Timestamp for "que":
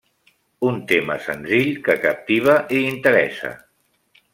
1.89-1.99